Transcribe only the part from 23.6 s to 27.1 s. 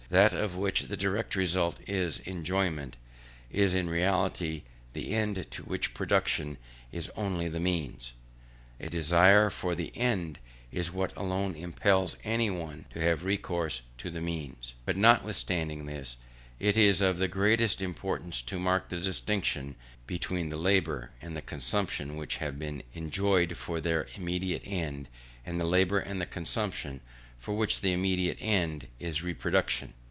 their immediate end, and the labour and the consumption